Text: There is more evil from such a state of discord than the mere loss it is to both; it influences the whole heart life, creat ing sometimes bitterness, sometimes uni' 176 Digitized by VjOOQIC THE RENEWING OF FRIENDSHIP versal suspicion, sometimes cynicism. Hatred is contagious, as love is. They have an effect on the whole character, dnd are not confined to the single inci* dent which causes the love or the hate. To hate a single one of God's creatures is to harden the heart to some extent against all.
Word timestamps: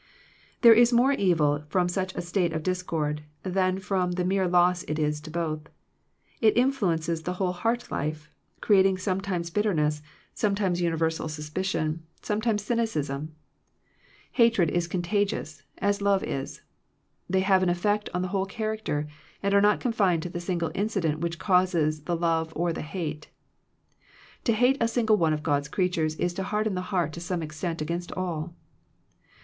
There 0.61 0.73
is 0.73 0.91
more 0.91 1.11
evil 1.11 1.63
from 1.69 1.87
such 1.87 2.15
a 2.15 2.23
state 2.23 2.53
of 2.53 2.63
discord 2.63 3.21
than 3.43 3.75
the 3.75 4.23
mere 4.25 4.47
loss 4.47 4.81
it 4.85 4.97
is 4.97 5.21
to 5.21 5.29
both; 5.29 5.69
it 6.41 6.57
influences 6.57 7.21
the 7.21 7.33
whole 7.33 7.51
heart 7.51 7.91
life, 7.91 8.31
creat 8.61 8.87
ing 8.87 8.97
sometimes 8.97 9.51
bitterness, 9.51 10.01
sometimes 10.33 10.81
uni' 10.81 10.93
176 10.93 11.37
Digitized 11.37 11.53
by 11.53 11.61
VjOOQIC 11.61 11.71
THE 11.71 11.77
RENEWING 11.77 11.91
OF 11.93 11.97
FRIENDSHIP 12.01 12.01
versal 12.01 12.01
suspicion, 12.01 12.03
sometimes 12.23 12.63
cynicism. 12.63 13.35
Hatred 14.31 14.69
is 14.71 14.87
contagious, 14.87 15.63
as 15.77 16.01
love 16.01 16.23
is. 16.23 16.61
They 17.29 17.41
have 17.41 17.61
an 17.61 17.69
effect 17.69 18.09
on 18.11 18.23
the 18.23 18.29
whole 18.29 18.47
character, 18.47 19.05
dnd 19.43 19.53
are 19.53 19.61
not 19.61 19.79
confined 19.79 20.23
to 20.23 20.29
the 20.29 20.39
single 20.39 20.71
inci* 20.71 21.01
dent 21.01 21.19
which 21.19 21.37
causes 21.37 22.05
the 22.05 22.15
love 22.15 22.51
or 22.55 22.73
the 22.73 22.81
hate. 22.81 23.29
To 24.45 24.53
hate 24.53 24.77
a 24.81 24.87
single 24.87 25.17
one 25.17 25.33
of 25.33 25.43
God's 25.43 25.67
creatures 25.67 26.15
is 26.15 26.33
to 26.33 26.41
harden 26.41 26.73
the 26.73 26.81
heart 26.89 27.13
to 27.13 27.19
some 27.19 27.43
extent 27.43 27.83
against 27.83 28.11
all. 28.13 28.55